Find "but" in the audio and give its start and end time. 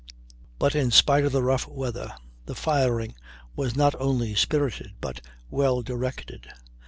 0.57-0.73, 4.99-5.21